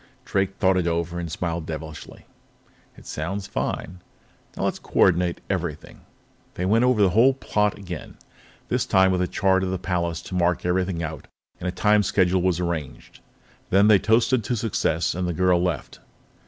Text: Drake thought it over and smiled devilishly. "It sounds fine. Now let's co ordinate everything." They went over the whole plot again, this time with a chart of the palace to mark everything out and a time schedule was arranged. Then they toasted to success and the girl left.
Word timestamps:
Drake 0.25 0.55
thought 0.55 0.77
it 0.77 0.87
over 0.87 1.19
and 1.19 1.31
smiled 1.31 1.67
devilishly. 1.67 2.25
"It 2.97 3.05
sounds 3.05 3.45
fine. 3.45 3.99
Now 4.57 4.63
let's 4.63 4.79
co 4.79 4.99
ordinate 5.01 5.41
everything." 5.47 6.01
They 6.55 6.65
went 6.65 6.85
over 6.85 7.03
the 7.03 7.11
whole 7.11 7.35
plot 7.35 7.77
again, 7.77 8.17
this 8.67 8.87
time 8.87 9.11
with 9.11 9.21
a 9.21 9.27
chart 9.27 9.63
of 9.63 9.69
the 9.69 9.77
palace 9.77 10.23
to 10.23 10.33
mark 10.33 10.65
everything 10.65 11.03
out 11.03 11.27
and 11.59 11.67
a 11.67 11.71
time 11.71 12.01
schedule 12.01 12.41
was 12.41 12.59
arranged. 12.59 13.19
Then 13.69 13.89
they 13.89 13.99
toasted 13.99 14.43
to 14.45 14.55
success 14.55 15.13
and 15.13 15.27
the 15.27 15.33
girl 15.33 15.61
left. 15.61 15.99